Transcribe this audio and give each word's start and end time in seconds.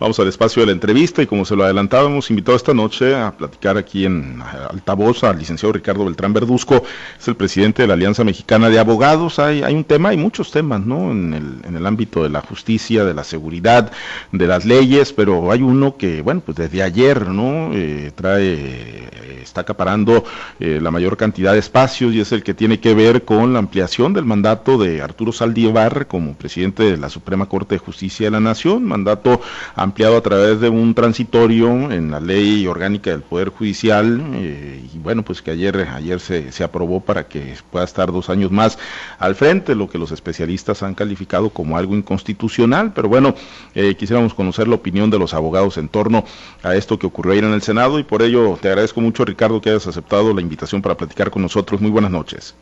Vamos 0.00 0.18
al 0.18 0.26
espacio 0.26 0.62
de 0.62 0.66
la 0.66 0.72
entrevista 0.72 1.22
y 1.22 1.26
como 1.26 1.44
se 1.44 1.54
lo 1.54 1.62
adelantábamos, 1.62 2.28
invitado 2.28 2.56
esta 2.56 2.74
noche 2.74 3.14
a 3.14 3.30
platicar 3.30 3.78
aquí 3.78 4.04
en 4.04 4.42
altavoz 4.42 5.22
al 5.22 5.38
licenciado 5.38 5.72
Ricardo 5.72 6.04
Beltrán 6.04 6.32
Verduzco, 6.32 6.82
es 7.16 7.28
el 7.28 7.36
presidente 7.36 7.82
de 7.82 7.88
la 7.88 7.94
Alianza 7.94 8.24
Mexicana 8.24 8.68
de 8.68 8.80
Abogados. 8.80 9.38
Hay, 9.38 9.62
un 9.62 9.84
tema, 9.84 10.08
hay 10.08 10.16
muchos 10.16 10.50
temas, 10.50 10.80
¿no? 10.80 11.12
En 11.12 11.32
el, 11.32 11.68
en 11.68 11.76
el 11.76 11.86
ámbito 11.86 12.24
de 12.24 12.28
la 12.28 12.40
justicia, 12.40 13.04
de 13.04 13.14
la 13.14 13.22
seguridad, 13.22 13.92
de 14.32 14.46
las 14.48 14.64
leyes, 14.64 15.12
pero 15.12 15.52
hay 15.52 15.62
uno 15.62 15.96
que, 15.96 16.22
bueno, 16.22 16.42
pues 16.44 16.56
desde 16.56 16.82
ayer, 16.82 17.28
¿no? 17.28 17.70
Eh, 17.72 18.10
trae, 18.16 19.08
está 19.42 19.60
acaparando 19.60 20.24
eh, 20.58 20.80
la 20.82 20.90
mayor 20.90 21.16
cantidad 21.16 21.52
de 21.52 21.60
espacios 21.60 22.12
y 22.14 22.20
es 22.20 22.32
el 22.32 22.42
que 22.42 22.54
tiene 22.54 22.80
que 22.80 22.94
ver 22.94 23.24
con 23.24 23.52
la 23.52 23.60
ampliación 23.60 24.12
del 24.12 24.24
mandato 24.24 24.76
de 24.76 25.02
Arturo 25.02 25.30
Saldívar 25.30 26.08
como 26.08 26.34
presidente 26.34 26.82
de 26.82 26.96
la 26.96 27.08
Suprema 27.08 27.46
Corte 27.46 27.76
de 27.76 27.78
Justicia 27.78 28.26
de 28.26 28.32
la 28.32 28.40
Nación, 28.40 28.84
mandato 28.84 29.40
ampliado 29.84 30.16
a 30.16 30.22
través 30.22 30.60
de 30.60 30.70
un 30.70 30.94
transitorio 30.94 31.68
en 31.92 32.10
la 32.10 32.18
ley 32.18 32.66
orgánica 32.66 33.10
del 33.10 33.20
Poder 33.20 33.50
Judicial 33.50 34.20
eh, 34.34 34.82
y 34.92 34.98
bueno, 34.98 35.22
pues 35.22 35.42
que 35.42 35.50
ayer, 35.50 35.76
ayer 35.92 36.20
se, 36.20 36.50
se, 36.52 36.64
aprobó 36.64 37.00
para 37.00 37.28
que 37.28 37.54
pueda 37.70 37.84
estar 37.84 38.10
dos 38.10 38.30
años 38.30 38.50
más 38.50 38.78
al 39.18 39.34
frente, 39.34 39.74
lo 39.74 39.88
que 39.88 39.98
los 39.98 40.10
especialistas 40.10 40.82
han 40.82 40.94
calificado 40.94 41.50
como 41.50 41.76
algo 41.76 41.94
inconstitucional, 41.94 42.92
pero 42.94 43.08
bueno, 43.08 43.34
eh, 43.74 43.94
quisiéramos 43.94 44.32
conocer 44.32 44.66
la 44.68 44.76
opinión 44.76 45.10
de 45.10 45.18
los 45.18 45.34
abogados 45.34 45.76
en 45.76 45.88
torno 45.88 46.24
a 46.62 46.74
esto 46.74 46.98
que 46.98 47.06
ocurrió 47.06 47.32
ayer 47.32 47.44
en 47.44 47.52
el 47.52 47.62
Senado 47.62 47.98
y 47.98 48.04
por 48.04 48.22
ello 48.22 48.58
te 48.60 48.68
agradezco 48.68 49.02
mucho 49.02 49.24
Ricardo 49.24 49.60
que 49.60 49.70
hayas 49.70 49.86
aceptado 49.86 50.32
la 50.32 50.40
invitación 50.40 50.80
para 50.80 50.96
platicar 50.96 51.30
con 51.30 51.42
nosotros. 51.42 51.80
Muy 51.80 51.90
buenas 51.90 52.10
noches. 52.10 52.56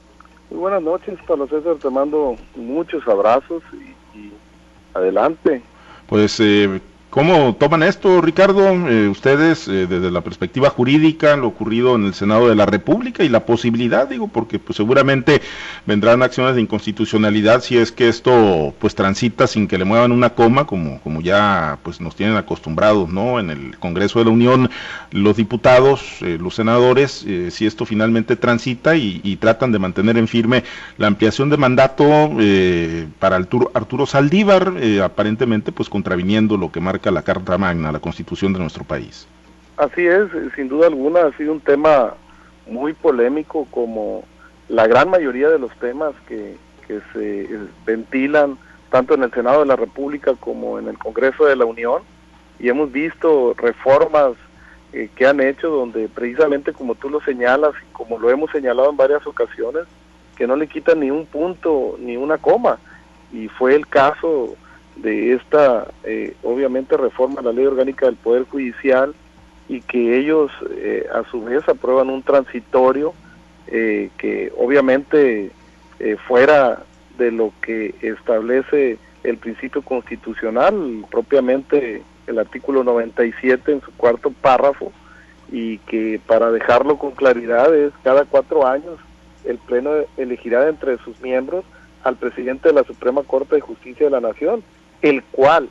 Muy 0.51 0.59
buenas 0.59 0.83
noches, 0.83 1.19
Pablo 1.27 1.47
César, 1.47 1.77
te 1.77 1.89
mando 1.89 2.37
muchos 2.57 3.07
abrazos 3.07 3.63
y, 3.73 4.19
y 4.19 4.33
adelante. 4.93 5.63
Pues 6.09 6.39
eh, 6.41 6.81
¿Cómo 7.13 7.55
toman 7.57 7.83
esto, 7.83 8.23
Ricardo? 8.23 8.71
Eh, 8.89 9.07
ustedes, 9.07 9.69
eh, 9.69 9.87
desde 9.87 10.11
la 10.11 10.23
perspectiva 10.23 10.71
jurídica, 10.71 11.37
lo 11.37 11.49
ocurrido 11.49 11.95
en 11.95 12.07
el 12.07 12.15
Senado 12.15 12.49
de 12.49 12.55
la 12.55 12.65
República 12.65 13.23
y 13.23 13.29
la 13.29 13.45
posibilidad, 13.45 14.09
digo, 14.09 14.29
porque 14.29 14.59
pues 14.59 14.79
seguramente 14.79 15.43
vendrán 15.85 16.23
acciones 16.23 16.55
de 16.55 16.63
inconstitucionalidad 16.63 17.61
si 17.61 17.77
es 17.77 17.93
que 17.93 18.09
esto 18.09 18.73
pues 18.79 18.95
transita 18.95 19.47
sin 19.47 19.69
que 19.69 19.77
le 19.77 19.85
muevan 19.85 20.11
una 20.11 20.31
coma, 20.31 20.67
como, 20.67 21.03
como 21.03 21.21
ya 21.21 21.79
pues 21.83 22.01
nos 22.01 22.17
tienen 22.17 22.39
acostumbrados, 22.39 23.11
¿no? 23.11 23.39
En 23.39 23.51
el 23.51 23.79
Congreso 23.79 24.19
de 24.19 24.25
la 24.25 24.31
Unión, 24.31 24.71
los 25.11 25.37
diputados, 25.37 26.17
eh, 26.23 26.39
los 26.41 26.55
senadores, 26.55 27.27
eh, 27.29 27.51
si 27.51 27.67
esto 27.67 27.85
finalmente 27.85 28.37
transita 28.37 28.97
y, 28.97 29.37
tratan 29.39 29.73
de 29.73 29.79
mantener 29.79 30.17
en 30.17 30.29
firme 30.29 30.65
la 30.97 31.09
ampliación 31.09 31.51
de 31.51 31.57
mandato 31.59 32.31
para 33.19 33.37
Arturo, 33.37 33.71
Arturo 33.75 34.07
Saldívar, 34.07 34.73
aparentemente 35.03 35.73
pues 35.73 35.89
contraviniendo 35.89 36.57
lo 36.57 36.71
que 36.71 36.81
marca 36.81 37.02
la 37.11 37.23
Carta 37.23 37.59
Magna, 37.59 37.93
la 37.93 38.01
Constitución 38.01 38.53
de 38.53 38.61
nuestro 38.61 38.85
país. 38.85 39.27
Así 39.77 40.07
es, 40.07 40.29
sin 40.55 40.69
duda 40.69 40.87
alguna 40.87 41.27
ha 41.27 41.37
sido 41.37 41.53
un 41.53 41.61
tema 41.61 42.15
muy 42.67 42.93
polémico 42.93 43.67
como 43.71 44.25
la 44.69 44.87
gran 44.87 45.11
mayoría 45.11 45.49
de 45.49 45.59
los 45.59 45.73
temas 45.77 46.15
que, 46.29 46.57
que 46.87 47.01
se 47.13 47.49
ventilan 47.85 48.59
tanto 48.91 49.15
en 49.15 49.23
el 49.23 49.33
Senado 49.33 49.61
de 49.61 49.67
la 49.67 49.77
República 49.77 50.35
como 50.39 50.79
en 50.79 50.89
el 50.89 50.99
Congreso 50.99 51.47
de 51.47 51.57
la 51.57 51.65
Unión 51.65 52.03
y 52.59 52.69
hemos 52.69 52.93
visto 52.93 53.55
reformas 53.57 54.35
eh, 54.93 55.09
que 55.17 55.27
han 55.27 55.41
hecho 55.41 55.71
donde 55.71 56.09
precisamente 56.09 56.73
como 56.73 56.95
tú 56.95 57.09
lo 57.09 57.21
señalas 57.23 57.73
y 57.83 57.93
como 57.93 58.19
lo 58.19 58.31
hemos 58.31 58.51
señalado 58.51 58.91
en 58.91 58.97
varias 58.97 59.27
ocasiones 59.27 59.85
que 60.37 60.47
no 60.47 60.57
le 60.57 60.69
quitan 60.69 61.01
ni 61.01 61.11
un 61.11 61.27
punto 61.27 61.97
ni 61.99 62.17
una 62.17 62.39
coma 62.39 62.79
y 63.33 63.49
fue 63.49 63.75
el 63.75 63.87
caso 63.87 64.55
de 64.97 65.35
esta, 65.35 65.89
eh, 66.05 66.35
obviamente, 66.43 66.97
reforma 66.97 67.41
a 67.41 67.45
la 67.45 67.53
ley 67.53 67.67
orgánica 67.67 68.07
del 68.07 68.17
Poder 68.17 68.45
Judicial 68.45 69.15
y 69.69 69.81
que 69.81 70.19
ellos 70.19 70.51
eh, 70.71 71.07
a 71.13 71.25
su 71.31 71.43
vez 71.43 71.67
aprueban 71.69 72.11
un 72.11 72.23
transitorio 72.23 73.15
eh, 73.69 74.11
que 74.19 74.53
obviamente 74.59 75.51
eh, 75.99 76.17
fuera 76.27 76.83
de 77.17 77.31
lo 77.31 77.53
que 77.63 77.95
establece 78.03 78.99
el 79.23 79.39
principio 79.39 79.83
constitucional, 79.83 81.07
propiamente 81.11 82.03
el 82.27 82.39
artículo 82.39 82.85
97 82.85 83.73
en 83.73 83.81
su 83.81 83.93
cuarto 83.93 84.31
párrafo, 84.31 84.93
y 85.51 85.79
que 85.79 86.21
para 86.27 86.51
dejarlo 86.51 86.99
con 86.99 87.13
claridad 87.13 87.75
es 87.75 87.93
cada 88.03 88.25
cuatro 88.25 88.67
años 88.67 88.99
el 89.45 89.59
Pleno 89.59 89.91
elegirá 90.17 90.69
entre 90.69 90.99
sus 90.99 91.21
miembros 91.21 91.65
al 92.05 92.17
presidente 92.17 92.69
de 92.69 92.75
la 92.75 92.85
Suprema 92.85 93.23
Corte 93.23 93.57
de 93.57 93.61
Justicia 93.61 94.07
de 94.07 94.11
la 94.11 94.21
Nación 94.21 94.63
el 95.03 95.23
cual, 95.25 95.69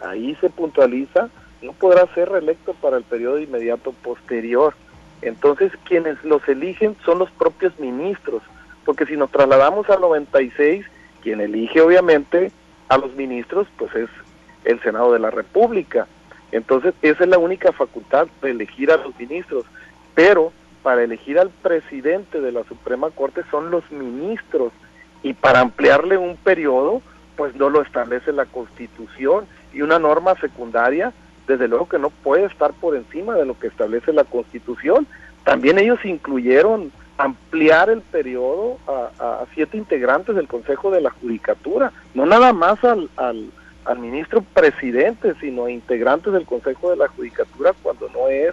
ahí 0.00 0.36
se 0.40 0.50
puntualiza, 0.50 1.28
no 1.62 1.72
podrá 1.72 2.06
ser 2.14 2.28
reelecto 2.28 2.74
para 2.74 2.96
el 2.96 3.04
periodo 3.04 3.38
inmediato 3.38 3.92
posterior. 3.92 4.74
Entonces, 5.22 5.72
quienes 5.84 6.22
los 6.24 6.46
eligen 6.48 6.96
son 7.04 7.18
los 7.18 7.30
propios 7.30 7.78
ministros, 7.78 8.42
porque 8.84 9.06
si 9.06 9.16
nos 9.16 9.30
trasladamos 9.30 9.88
al 9.90 10.00
96, 10.00 10.84
quien 11.22 11.40
elige 11.40 11.80
obviamente 11.80 12.52
a 12.88 12.98
los 12.98 13.14
ministros, 13.14 13.66
pues 13.78 13.94
es 13.94 14.10
el 14.64 14.80
Senado 14.80 15.12
de 15.12 15.18
la 15.18 15.30
República. 15.30 16.06
Entonces, 16.52 16.94
esa 17.02 17.24
es 17.24 17.30
la 17.30 17.38
única 17.38 17.72
facultad 17.72 18.28
de 18.42 18.50
elegir 18.50 18.90
a 18.90 18.96
los 18.96 19.18
ministros, 19.18 19.64
pero 20.14 20.52
para 20.82 21.02
elegir 21.02 21.38
al 21.38 21.50
presidente 21.50 22.40
de 22.40 22.52
la 22.52 22.62
Suprema 22.64 23.10
Corte 23.10 23.42
son 23.50 23.70
los 23.70 23.90
ministros 23.90 24.72
y 25.22 25.34
para 25.34 25.60
ampliarle 25.60 26.16
un 26.16 26.36
periodo, 26.36 27.02
pues 27.36 27.54
no 27.54 27.70
lo 27.70 27.82
establece 27.82 28.32
la 28.32 28.46
Constitución 28.46 29.46
y 29.72 29.82
una 29.82 29.98
norma 29.98 30.34
secundaria, 30.36 31.12
desde 31.46 31.68
luego 31.68 31.88
que 31.88 31.98
no 31.98 32.10
puede 32.10 32.44
estar 32.46 32.72
por 32.72 32.96
encima 32.96 33.34
de 33.34 33.44
lo 33.44 33.58
que 33.58 33.68
establece 33.68 34.12
la 34.12 34.24
Constitución. 34.24 35.06
También 35.44 35.78
ellos 35.78 36.04
incluyeron 36.04 36.90
ampliar 37.18 37.88
el 37.88 38.02
periodo 38.02 38.78
a, 38.86 39.42
a 39.42 39.46
siete 39.54 39.76
integrantes 39.76 40.34
del 40.34 40.48
Consejo 40.48 40.90
de 40.90 41.00
la 41.00 41.10
Judicatura, 41.10 41.92
no 42.14 42.26
nada 42.26 42.52
más 42.52 42.82
al, 42.84 43.08
al, 43.16 43.50
al 43.84 43.98
ministro 43.98 44.42
presidente, 44.42 45.34
sino 45.40 45.66
a 45.66 45.70
integrantes 45.70 46.32
del 46.32 46.44
Consejo 46.44 46.90
de 46.90 46.96
la 46.96 47.08
Judicatura 47.08 47.72
cuando 47.82 48.08
no 48.10 48.28
es, 48.28 48.52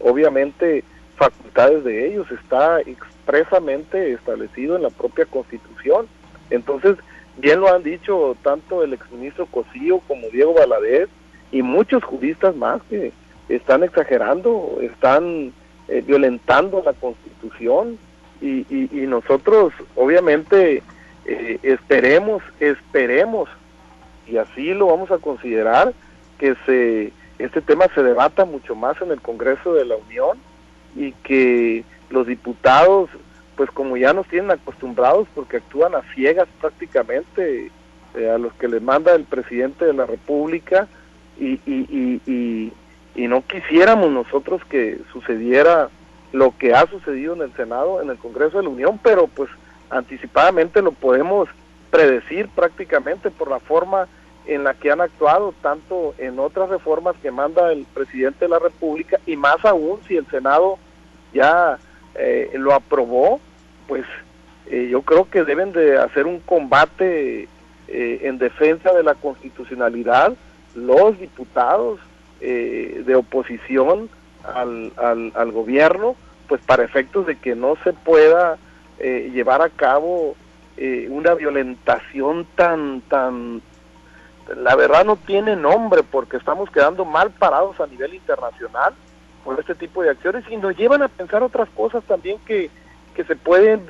obviamente, 0.00 0.84
facultades 1.16 1.84
de 1.84 2.06
ellos, 2.08 2.30
está 2.30 2.80
expresamente 2.80 4.12
establecido 4.12 4.76
en 4.76 4.82
la 4.84 4.90
propia 4.90 5.26
Constitución. 5.26 6.06
Entonces, 6.50 6.96
Bien 7.38 7.60
lo 7.60 7.72
han 7.72 7.84
dicho 7.84 8.36
tanto 8.42 8.82
el 8.82 8.92
exministro 8.92 9.46
Cosío 9.46 10.00
como 10.08 10.28
Diego 10.28 10.54
Valadez 10.54 11.08
y 11.52 11.62
muchos 11.62 12.02
juristas 12.02 12.54
más 12.56 12.82
que 12.90 13.12
están 13.48 13.84
exagerando, 13.84 14.78
están 14.82 15.52
eh, 15.86 16.02
violentando 16.04 16.82
la 16.84 16.92
Constitución 16.94 17.96
y, 18.40 18.66
y, 18.68 18.90
y 18.92 19.06
nosotros 19.06 19.72
obviamente 19.94 20.82
eh, 21.26 21.58
esperemos, 21.62 22.42
esperemos 22.58 23.48
y 24.26 24.36
así 24.36 24.74
lo 24.74 24.86
vamos 24.86 25.10
a 25.12 25.18
considerar 25.18 25.94
que 26.38 26.56
se 26.66 27.12
este 27.38 27.60
tema 27.60 27.86
se 27.94 28.02
debata 28.02 28.44
mucho 28.46 28.74
más 28.74 29.00
en 29.00 29.12
el 29.12 29.20
Congreso 29.20 29.74
de 29.74 29.84
la 29.84 29.94
Unión 29.96 30.38
y 30.96 31.12
que 31.12 31.84
los 32.10 32.26
diputados 32.26 33.10
pues 33.58 33.72
como 33.72 33.96
ya 33.96 34.12
nos 34.12 34.28
tienen 34.28 34.52
acostumbrados 34.52 35.26
porque 35.34 35.56
actúan 35.56 35.96
a 35.96 36.02
ciegas 36.14 36.46
prácticamente 36.60 37.72
eh, 38.14 38.30
a 38.30 38.38
los 38.38 38.52
que 38.52 38.68
les 38.68 38.80
manda 38.80 39.16
el 39.16 39.24
presidente 39.24 39.84
de 39.84 39.92
la 39.92 40.06
República 40.06 40.86
y, 41.40 41.54
y, 41.66 42.20
y, 42.24 42.72
y, 43.16 43.26
no 43.26 43.44
quisiéramos 43.44 44.12
nosotros 44.12 44.62
que 44.70 45.00
sucediera 45.12 45.88
lo 46.32 46.56
que 46.56 46.72
ha 46.72 46.86
sucedido 46.86 47.34
en 47.34 47.42
el 47.42 47.52
Senado, 47.54 48.00
en 48.00 48.10
el 48.10 48.16
Congreso 48.16 48.58
de 48.58 48.62
la 48.62 48.70
Unión, 48.70 49.00
pero 49.02 49.26
pues 49.26 49.50
anticipadamente 49.90 50.80
lo 50.80 50.92
podemos 50.92 51.48
predecir 51.90 52.48
prácticamente 52.50 53.28
por 53.28 53.50
la 53.50 53.58
forma 53.58 54.06
en 54.46 54.62
la 54.62 54.74
que 54.74 54.92
han 54.92 55.00
actuado 55.00 55.52
tanto 55.62 56.14
en 56.18 56.38
otras 56.38 56.68
reformas 56.68 57.16
que 57.20 57.32
manda 57.32 57.72
el 57.72 57.86
presidente 57.92 58.44
de 58.44 58.50
la 58.50 58.60
República 58.60 59.18
y 59.26 59.36
más 59.36 59.64
aún 59.64 59.98
si 60.06 60.16
el 60.16 60.26
Senado 60.28 60.78
ya 61.34 61.78
eh, 62.14 62.52
lo 62.54 62.72
aprobó 62.72 63.40
pues 63.88 64.04
eh, 64.70 64.86
yo 64.90 65.02
creo 65.02 65.28
que 65.28 65.42
deben 65.42 65.72
de 65.72 65.98
hacer 65.98 66.26
un 66.26 66.38
combate 66.40 67.48
eh, 67.88 68.20
en 68.24 68.36
defensa 68.36 68.92
de 68.92 69.02
la 69.02 69.14
constitucionalidad 69.14 70.34
los 70.74 71.18
diputados 71.18 71.98
eh, 72.42 73.02
de 73.06 73.16
oposición 73.16 74.10
al, 74.44 74.92
al, 74.98 75.32
al, 75.34 75.52
gobierno, 75.52 76.14
pues 76.48 76.60
para 76.60 76.84
efectos 76.84 77.26
de 77.26 77.38
que 77.38 77.54
no 77.54 77.76
se 77.82 77.94
pueda 77.94 78.58
eh, 78.98 79.30
llevar 79.32 79.62
a 79.62 79.70
cabo 79.70 80.36
una 81.08 81.34
violentación 81.34 82.46
tan, 82.54 83.00
tan, 83.00 83.62
la 84.56 84.76
verdad 84.76 85.04
no 85.04 85.16
tiene 85.16 85.56
nombre 85.56 86.04
porque 86.04 86.36
estamos 86.36 86.70
quedando 86.70 87.04
mal 87.04 87.30
parados 87.32 87.80
a 87.80 87.86
nivel 87.88 88.14
internacional 88.14 88.94
por 89.44 89.58
este 89.58 89.74
tipo 89.74 90.04
de 90.04 90.10
acciones 90.10 90.44
y 90.48 90.56
nos 90.56 90.76
llevan 90.76 91.02
a 91.02 91.08
pensar 91.08 91.42
otras 91.42 91.68
cosas 91.70 92.04
también 92.04 92.38
que, 92.46 92.70
que 93.18 93.24
se 93.24 93.34
pueden 93.34 93.82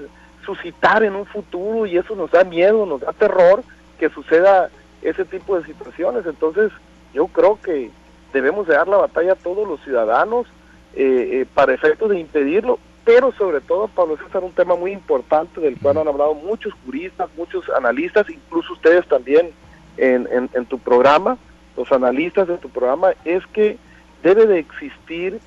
suscitar 0.42 1.02
en 1.02 1.14
un 1.14 1.26
futuro 1.26 1.84
y 1.84 1.98
eso 1.98 2.16
nos 2.16 2.30
da 2.30 2.44
miedo, 2.44 2.86
nos 2.86 3.02
da 3.02 3.12
terror 3.12 3.62
que 3.98 4.08
suceda 4.08 4.70
ese 5.02 5.26
tipo 5.26 5.58
de 5.58 5.66
situaciones. 5.66 6.25
Entonces, 6.25 6.72
yo 7.12 7.26
creo 7.26 7.60
que 7.62 7.90
debemos 8.32 8.66
de 8.66 8.72
dar 8.72 8.88
la 8.88 8.96
batalla 8.96 9.32
a 9.32 9.36
todos 9.36 9.69
los 9.69 9.82
ciudadanos 9.82 10.46
eh, 10.94 11.44
para 11.52 11.75
efectos 11.75 12.08
de 12.08 12.19
impedirlo, 12.19 12.78
pero 13.04 13.32
sobre 13.32 13.60
todo, 13.60 13.88
Pablo 13.88 14.16
César, 14.16 14.42
un 14.42 14.52
tema 14.52 14.75
muy 14.75 14.92
importante 14.92 15.60
del 15.60 15.78
cual 15.78 15.98
han 15.98 16.08
hablado 16.08 16.32
muchos 16.32 16.72
juristas, 16.86 17.28
muchos 17.36 17.69
analistas, 17.69 18.30
incluso 18.30 18.72
ustedes 18.72 19.06
también 19.06 19.50
en, 19.98 20.26
en 20.54 20.64
tu 20.64 20.78
programa, 20.78 21.36
los 21.76 21.92
analistas 21.92 22.48
de 22.48 22.56
tu 22.56 22.70
programa, 22.70 23.10
es 23.26 23.46
que 23.48 23.76
debe 24.22 24.46
de 24.46 24.60
existir 24.60 25.38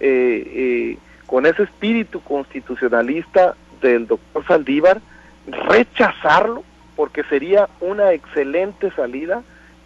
eh, 0.00 0.42
eh, 0.46 0.98
con 1.26 1.46
ese 1.46 1.64
espíritu 1.64 2.20
constitucionalista 2.20 3.54
del 3.80 4.06
doctor 4.06 4.46
Saldívar, 4.46 5.00
rechazarlo, 5.46 6.64
porque 6.96 7.24
sería 7.24 7.68
una 7.80 8.12
excelente 8.12 8.90
salida 8.92 9.42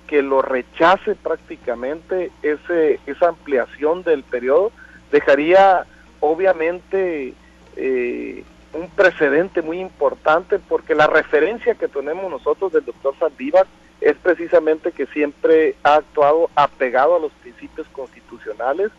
que 0.07 0.23
lo 0.23 0.43
rechace 0.43 1.15
prácticamente 1.15 2.31
ese, 2.43 2.99
esa 3.07 3.29
ampliación 3.29 4.03
del 4.03 4.23
periodo, 4.23 4.73
dejaría 5.13 5.85
obviamente 6.21 7.35
eh, 7.77 8.45
un 8.73 8.89
precedente 8.91 9.63
muy 9.63 9.81
importante 9.81 10.59
porque 10.59 10.95
la 10.95 11.07
referencia 11.07 11.75
que 11.75 11.89
tenemos 11.89 12.31
nosotros 12.31 12.73
del 12.73 12.85
doctor 12.85 13.15
Saldívar 13.19 13.67
es 14.01 14.17
precisamente 14.17 14.93
que 14.93 15.07
siempre 15.07 15.75
ha 15.83 15.97
actuado 15.97 16.51
apegado 16.55 17.17
a 17.17 17.21
los 17.21 17.33
principios 17.33 17.87
constitucionales 17.89 18.91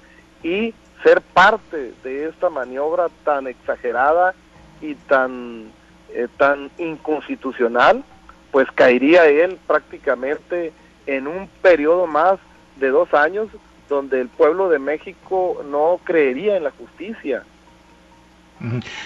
y 0.43 0.73
ser 1.03 1.21
parte 1.21 1.93
de 2.03 2.25
esta 2.27 2.49
maniobra 2.49 3.07
tan 3.23 3.47
exagerada 3.47 4.33
y 4.81 4.95
tan, 4.95 5.71
eh, 6.13 6.27
tan 6.37 6.69
inconstitucional, 6.77 8.03
pues 8.51 8.67
caería 8.73 9.25
él 9.25 9.57
prácticamente 9.67 10.73
en 11.05 11.27
un 11.27 11.47
periodo 11.61 12.07
más 12.07 12.39
de 12.77 12.89
dos 12.89 13.13
años 13.13 13.49
donde 13.87 14.21
el 14.21 14.29
pueblo 14.29 14.69
de 14.69 14.79
México 14.79 15.63
no 15.65 15.99
creería 16.03 16.57
en 16.57 16.63
la 16.63 16.71
justicia, 16.71 17.43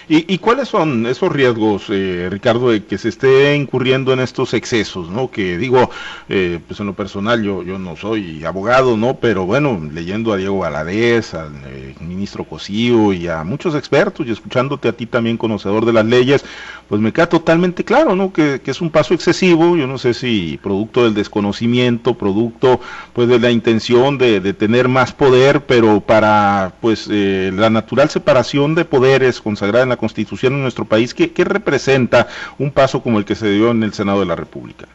¿Y, 0.09 0.37
cuáles 0.39 0.67
son 0.67 1.05
esos 1.05 1.31
riesgos, 1.31 1.85
eh, 1.89 2.27
Ricardo, 2.31 2.71
de 2.71 2.85
que 2.85 2.97
se 2.97 3.09
esté 3.09 3.55
incurriendo 3.55 4.11
en 4.11 4.19
estos 4.19 4.53
excesos, 4.55 5.09
¿no? 5.09 5.29
Que 5.29 5.59
digo, 5.59 5.91
eh, 6.27 6.59
pues 6.67 6.79
en 6.79 6.87
lo 6.87 6.93
personal 6.93 7.43
yo, 7.43 7.61
yo 7.61 7.77
no 7.77 7.95
soy 7.95 8.43
abogado, 8.43 8.97
¿no? 8.97 9.15
Pero 9.15 9.45
bueno, 9.45 9.79
leyendo 9.93 10.33
a 10.33 10.37
Diego 10.37 10.59
Valadez, 10.59 11.35
al 11.35 11.53
eh, 11.67 11.95
ministro 11.99 12.45
Cosío 12.45 13.13
y 13.13 13.27
a 13.27 13.43
muchos 13.43 13.75
expertos 13.75 14.25
y 14.25 14.31
escuchándote 14.31 14.87
a 14.87 14.93
ti 14.93 15.05
también 15.05 15.37
conocedor 15.37 15.85
de 15.85 15.93
las 15.93 16.05
leyes, 16.05 16.43
pues 16.89 16.99
me 16.99 17.13
queda 17.13 17.29
totalmente 17.29 17.83
claro, 17.83 18.15
¿no? 18.15 18.33
Que, 18.33 18.61
es 18.65 18.81
un 18.81 18.89
paso 18.89 19.13
excesivo, 19.13 19.77
yo 19.77 19.85
no 19.85 19.99
sé 19.99 20.15
si 20.15 20.59
producto 20.63 21.03
del 21.03 21.13
desconocimiento, 21.13 22.15
producto 22.15 22.79
pues 23.13 23.27
de 23.27 23.37
la 23.37 23.51
intención 23.51 24.17
de, 24.17 24.39
de 24.39 24.53
tener 24.53 24.87
más 24.87 25.13
poder, 25.13 25.61
pero 25.67 26.01
para 26.01 26.73
pues 26.81 27.07
la 27.07 27.69
natural 27.69 28.09
separación 28.09 28.73
de 28.73 28.85
poderes 28.85 29.42
consagrada 29.43 29.83
en 29.83 29.89
la 29.89 29.97
Constitución 29.97 30.53
en 30.53 30.61
nuestro 30.61 30.85
país, 30.85 31.13
¿qué, 31.13 31.31
representa 31.43 32.27
un 32.57 32.71
paso 32.71 33.03
como 33.03 33.19
el 33.19 33.25
que 33.25 33.35
se 33.35 33.49
dio 33.49 33.71
en 33.71 33.83
el 33.83 33.93
Senado 33.93 34.21
de 34.21 34.25
la 34.25 34.35
República? 34.35 34.87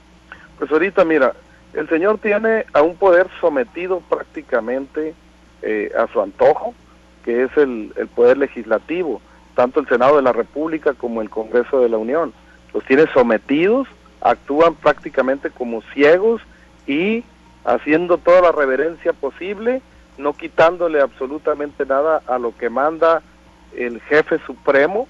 Pues 0.59 0.71
ahorita, 0.73 1.05
mira, 1.05 1.35
el 1.75 1.89
señor 1.89 2.19
tiene 2.19 2.65
a 2.73 2.83
un 2.83 2.97
poder 2.97 3.29
sometido 3.41 4.01
prácticamente 4.09 5.15
eh, 5.63 5.93
a 5.97 6.11
su 6.13 6.21
antojo, 6.21 6.75
que 7.25 7.45
es 7.45 7.51
el, 7.57 7.93
el 7.97 8.09
poder 8.09 8.39
legislativo, 8.39 9.21
tanto 9.55 9.81
el 9.81 9.89
Senado 9.89 10.17
de 10.17 10.23
la 10.23 10.33
República 10.33 10.95
como 10.95 11.23
el 11.23 11.31
Congreso 11.31 11.81
de 11.81 11.89
la 11.89 11.99
Unión. 11.99 12.33
Los 12.73 12.85
tiene 12.85 13.07
sometidos, 13.13 13.87
actúan 14.21 14.75
prácticamente 14.75 15.51
como 15.51 15.83
ciegos 15.95 16.43
y 16.87 17.23
haciendo 17.65 18.19
toda 18.19 18.41
la 18.41 18.53
reverencia 18.53 19.13
posible, 19.13 19.83
no 20.17 20.33
quitándole 20.33 21.01
absolutamente 21.01 21.87
nada 21.87 22.23
a 22.27 22.39
lo 22.39 22.57
que 22.57 22.71
manda 22.71 23.23
el 23.77 24.01
jefe 24.03 24.39
supremo, 24.47 25.09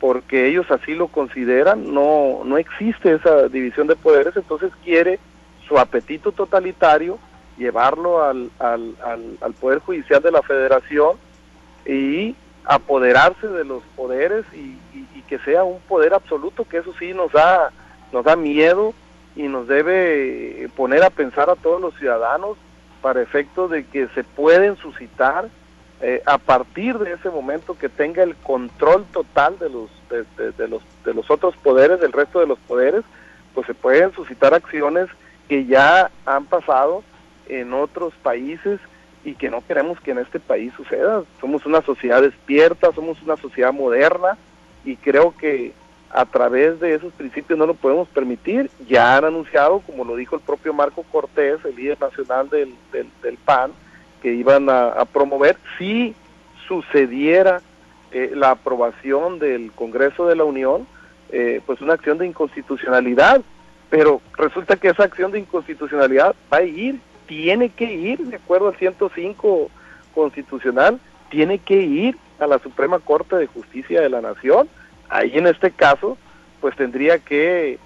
porque 0.00 0.46
ellos 0.48 0.70
así 0.70 0.94
lo 0.94 1.08
consideran, 1.08 1.92
no, 1.92 2.42
no 2.44 2.58
existe 2.58 3.14
esa 3.14 3.48
división 3.48 3.86
de 3.86 3.96
poderes, 3.96 4.36
entonces 4.36 4.70
quiere 4.84 5.18
su 5.66 5.78
apetito 5.78 6.32
totalitario 6.32 7.18
llevarlo 7.58 8.22
al, 8.22 8.50
al, 8.58 8.94
al, 9.40 9.52
Poder 9.54 9.80
Judicial 9.80 10.22
de 10.22 10.30
la 10.30 10.42
Federación 10.42 11.16
y 11.84 12.36
apoderarse 12.64 13.48
de 13.48 13.64
los 13.64 13.82
poderes 13.96 14.44
y, 14.54 14.76
que 15.28 15.38
sea 15.40 15.62
un 15.62 15.78
poder 15.80 16.14
absoluto, 16.14 16.64
que 16.64 16.78
eso 16.78 16.94
sí 16.98 17.12
nos 17.12 17.30
da, 17.32 17.70
nos 18.14 18.24
da 18.24 18.34
miedo 18.34 18.94
y 19.36 19.42
nos 19.42 19.68
debe 19.68 20.70
poner 20.74 21.02
a 21.02 21.10
pensar 21.10 21.50
a 21.50 21.54
todos 21.54 21.82
los 21.82 21.94
ciudadanos 21.98 22.56
para 23.02 23.20
efecto 23.20 23.68
de 23.68 23.84
que 23.84 24.08
se 24.14 24.24
pueden 24.24 24.76
suscitar 24.78 25.50
eh, 26.00 26.22
a 26.26 26.38
partir 26.38 26.96
de 26.98 27.14
ese 27.14 27.28
momento 27.28 27.76
que 27.76 27.88
tenga 27.88 28.22
el 28.22 28.36
control 28.36 29.04
total 29.12 29.58
de 29.58 29.68
los 29.68 29.90
de, 30.08 30.68
los 30.68 30.82
de 31.04 31.12
los 31.12 31.28
otros 31.28 31.56
poderes 31.56 32.00
del 32.00 32.12
resto 32.12 32.38
de 32.38 32.46
los 32.46 32.58
poderes 32.60 33.04
pues 33.52 33.66
se 33.66 33.74
pueden 33.74 34.12
suscitar 34.12 34.54
acciones 34.54 35.08
que 35.48 35.66
ya 35.66 36.10
han 36.24 36.44
pasado 36.44 37.02
en 37.48 37.72
otros 37.72 38.14
países 38.22 38.78
y 39.24 39.34
que 39.34 39.50
no 39.50 39.66
queremos 39.66 40.00
que 40.00 40.12
en 40.12 40.18
este 40.18 40.38
país 40.38 40.72
suceda. 40.76 41.24
Somos 41.40 41.66
una 41.66 41.82
sociedad 41.82 42.22
despierta 42.22 42.92
somos 42.92 43.20
una 43.22 43.36
sociedad 43.36 43.72
moderna 43.72 44.38
y 44.84 44.94
creo 44.96 45.34
que 45.36 45.72
a 46.10 46.24
través 46.26 46.78
de 46.78 46.94
esos 46.94 47.12
principios 47.14 47.58
no 47.58 47.66
lo 47.66 47.74
podemos 47.74 48.06
permitir. 48.08 48.70
Ya 48.88 49.16
han 49.16 49.24
anunciado 49.24 49.80
como 49.80 50.04
lo 50.04 50.14
dijo 50.14 50.36
el 50.36 50.42
propio 50.42 50.72
Marco 50.72 51.02
Cortés 51.10 51.58
el 51.64 51.74
líder 51.74 52.00
nacional 52.00 52.48
del, 52.48 52.72
del 52.92 53.36
PAN 53.38 53.72
que 54.22 54.34
iban 54.34 54.68
a, 54.70 55.04
promover 55.06 55.56
si 55.78 56.14
sucediera 56.66 57.60
eh, 58.10 58.32
la 58.34 58.50
aprobación 58.50 59.38
del 59.38 59.72
Congreso 59.72 60.26
de 60.26 60.36
la 60.36 60.44
Unión, 60.44 60.86
eh, 61.30 61.60
pues 61.66 61.80
una 61.80 61.94
acción 61.94 62.18
de 62.18 62.26
inconstitucionalidad, 62.26 63.42
pero 63.90 64.20
resulta 64.36 64.76
que 64.76 64.88
esa 64.88 65.04
acción 65.04 65.32
de 65.32 65.40
inconstitucionalidad 65.40 66.34
va 66.52 66.58
a 66.58 66.62
ir, 66.62 67.00
tiene 67.26 67.70
que 67.70 67.92
ir, 67.92 68.18
de 68.18 68.36
acuerdo 68.36 68.68
al 68.68 68.76
105 68.76 69.70
constitucional, 70.14 70.98
tiene 71.30 71.58
que 71.58 71.76
ir 71.76 72.16
a 72.38 72.46
la 72.46 72.58
Suprema 72.58 72.98
Corte 72.98 73.36
de 73.36 73.46
Justicia 73.46 74.00
de 74.00 74.08
la 74.08 74.20
Nación. 74.20 74.68
Ahí 75.08 75.32
en 75.34 75.46
este 75.46 75.70
caso, 75.70 76.16
pues 76.60 76.74
tendría 76.76 77.18
que, 77.18 77.78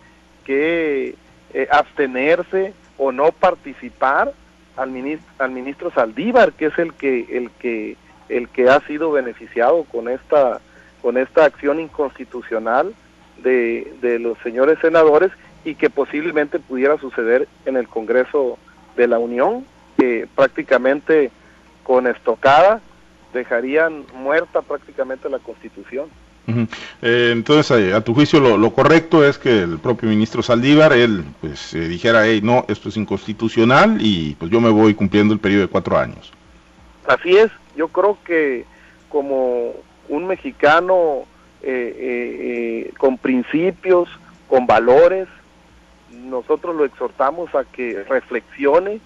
que 0.45 1.15
eh, 1.55 1.69
abstenerse 1.71 2.75
o 2.99 3.13
no 3.13 3.33
participar 3.33 4.33
al 4.77 4.91
ministro, 4.91 5.29
al 5.39 5.51
ministro 5.51 5.91
Saldívar, 5.91 6.53
que 6.53 6.67
es 6.67 6.79
el 6.79 6.95
que, 6.95 7.27
el 7.37 7.51
que, 7.53 7.97
el 8.29 8.49
que 8.49 8.69
ha 8.69 8.81
sido 8.87 9.13
beneficiado 9.13 9.85
con 9.85 10.09
esta, 10.09 10.61
con 11.01 11.17
esta 11.17 11.45
acción 11.45 11.81
inconstitucional 11.81 12.95
de, 13.43 13.93
de 14.01 14.19
los 14.19 14.39
señores 14.39 14.79
senadores 14.81 15.33
y 15.65 15.75
que 15.75 15.91
posiblemente 15.91 16.59
pudiera 16.59 16.99
suceder 16.99 17.49
en 17.67 17.77
el 17.77 17.89
Congreso 17.89 18.59
de 18.97 19.07
la 19.07 19.19
Unión, 19.19 19.65
que 19.99 20.29
prácticamente 20.35 21.31
con 21.83 22.07
estocada 22.07 22.81
dejarían 23.33 24.05
muerta 24.15 24.63
prácticamente 24.63 25.29
la 25.29 25.39
Constitución. 25.39 26.09
Eh, 26.47 27.31
entonces, 27.33 27.71
eh, 27.79 27.95
a 27.95 28.01
tu 28.01 28.15
juicio, 28.15 28.41
lo, 28.41 28.71
correcto 28.73 29.25
es 29.25 29.39
que 29.39 29.63
el 29.63 29.79
propio 29.79 30.09
ministro 30.09 30.43
Saldívar, 30.43 30.93
él, 30.93 31.25
pues, 31.41 31.75
eh, 31.75 31.89
dijera, 31.89 32.27
hey, 32.27 32.41
no, 32.43 32.65
esto 32.69 32.89
es 32.89 32.97
inconstitucional 32.97 33.99
y 34.01 34.35
pues 34.39 34.51
yo 34.51 34.61
me 34.61 34.71
voy 34.71 34.95
cumpliendo 34.95 35.35
el 35.35 35.41
periodo 35.41 35.63
de 35.63 35.69
cuatro 35.69 35.97
años. 35.97 36.33
Así 37.07 37.37
es, 37.37 37.51
yo 37.77 37.89
creo 37.89 38.19
que 38.25 38.65
como 39.09 39.73
un 40.09 40.27
mexicano 40.27 41.27
con 42.99 43.19
principios, 43.19 44.09
con 44.49 44.67
valores, 44.67 45.29
nosotros 46.11 46.75
lo 46.75 46.85
exhortamos 46.85 47.55
a 47.55 47.63
que 47.65 48.03
reflexione 48.03 49.01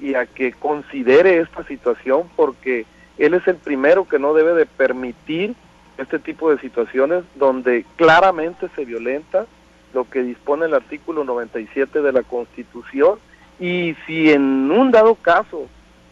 y 0.00 0.14
a 0.14 0.26
que 0.26 0.52
considere 0.52 1.38
esta 1.38 1.64
situación 1.64 2.28
porque 2.34 2.86
él 3.18 3.34
es 3.34 3.46
el 3.46 3.54
primero 3.54 4.08
que 4.08 4.18
no 4.18 4.34
debe 4.34 4.52
de 4.54 4.66
permitir 4.66 5.54
este 5.98 6.18
tipo 6.18 6.50
de 6.50 6.58
situaciones 6.58 7.24
donde 7.34 7.84
claramente 7.96 8.68
se 8.74 8.84
violenta 8.84 9.46
lo 9.94 10.08
que 10.08 10.22
dispone 10.22 10.66
el 10.66 10.74
artículo 10.74 11.24
97 11.24 12.00
de 12.00 12.12
la 12.12 12.22
Constitución 12.22 13.18
y 13.60 13.94
si 14.06 14.32
en 14.32 14.70
un 14.70 14.90
dado 14.90 15.14
caso 15.16 15.68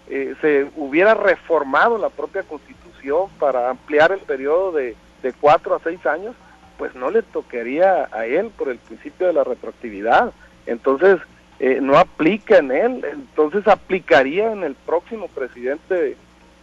eh, 0.09 0.35
se 0.41 0.71
hubiera 0.77 1.15
reformado 1.15 1.97
la 1.99 2.11
propia 2.11 2.43
Constitución 2.43 3.29
para 3.39 3.71
ampliar 3.71 4.13
el 4.13 4.21
periodo 4.21 4.73
de, 4.73 4.97
de 5.23 5.33
cuatro 5.33 5.75
a 5.75 5.81
seis 5.81 6.05
años, 6.05 6.35
pues 6.77 6.95
no 6.95 7.11
le 7.11 7.23
tocaría 7.23 8.09
a 8.13 8.27
él 8.27 8.51
por 8.57 8.69
el 8.69 8.79
principio 8.79 9.27
de 9.27 9.33
la 9.33 9.45
retroactividad. 9.45 10.33
Entonces, 10.67 11.19
eh, 11.59 11.79
no 11.83 11.99
aplica 11.99 12.57
en 12.57 12.73
él, 12.73 13.05
entonces 13.05 13.69
aplicaría 13.69 14.51
en 14.51 14.63
el 14.63 14.75
próximo 14.75 15.29
presidente 15.29 16.17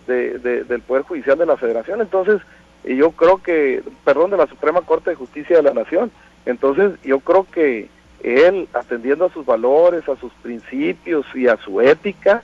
del 0.08 0.82
Poder 0.88 1.04
Judicial 1.04 1.38
de 1.38 1.46
la 1.46 1.56
Federación. 1.56 2.02
Entonces, 2.02 2.42
y 2.84 2.96
yo 2.96 3.12
creo 3.12 3.42
que, 3.42 3.84
perdón, 4.04 4.32
de 4.32 4.38
la 4.38 4.48
Suprema 4.48 4.82
Corte 4.82 5.10
de 5.10 5.16
Justicia 5.16 5.58
de 5.58 5.64
la 5.64 5.74
Nación. 5.74 6.12
Entonces, 6.46 6.94
yo 7.04 7.20
creo 7.20 7.46
que 7.52 7.90
él, 8.24 8.68
atendiendo 8.74 9.26
a 9.26 9.34
sus 9.34 9.46
valores, 9.46 10.08
a 10.08 10.16
sus 10.16 10.32
principios 10.42 11.26
y 11.36 11.48
a 11.48 11.58
su 11.58 11.82
ética, 11.82 12.44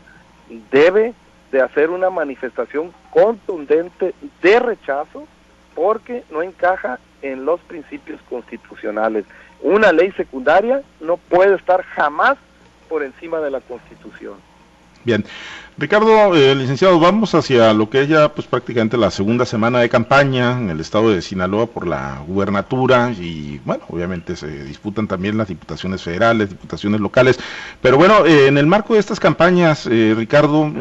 debe 0.71 1.13
de 1.51 1.61
hacer 1.61 1.89
una 1.89 2.09
manifestación 2.09 2.91
contundente 3.11 4.13
de 4.41 4.59
rechazo 4.59 5.27
porque 5.75 6.23
no 6.31 6.41
encaja 6.41 6.99
en 7.21 7.45
los 7.45 7.59
principios 7.61 8.21
constitucionales. 8.29 9.25
Una 9.61 9.91
ley 9.91 10.11
secundaria 10.11 10.83
no 10.99 11.17
puede 11.17 11.55
estar 11.55 11.83
jamás 11.83 12.37
por 12.89 13.03
encima 13.03 13.39
de 13.39 13.51
la 13.51 13.61
Constitución. 13.61 14.35
Bien, 15.03 15.23
Ricardo, 15.75 16.35
eh, 16.35 16.53
licenciado, 16.53 16.99
vamos 16.99 17.33
hacia 17.33 17.73
lo 17.73 17.89
que 17.89 18.03
es 18.03 18.07
ya 18.07 18.29
pues 18.29 18.45
prácticamente 18.45 18.95
la 18.95 19.09
segunda 19.09 19.43
semana 19.43 19.79
de 19.79 19.89
campaña 19.89 20.51
en 20.51 20.69
el 20.69 20.79
estado 20.79 21.09
de 21.09 21.23
Sinaloa 21.23 21.65
por 21.65 21.87
la 21.87 22.21
gubernatura 22.27 23.11
y 23.11 23.59
bueno, 23.65 23.83
obviamente 23.89 24.35
se 24.35 24.65
disputan 24.65 25.07
también 25.07 25.35
las 25.35 25.47
diputaciones 25.47 26.03
federales, 26.03 26.49
diputaciones 26.49 27.01
locales, 27.01 27.39
pero 27.81 27.97
bueno, 27.97 28.23
eh, 28.23 28.45
en 28.45 28.59
el 28.59 28.67
marco 28.67 28.93
de 28.93 28.99
estas 28.99 29.19
campañas, 29.19 29.87
eh, 29.89 30.13
Ricardo, 30.15 30.71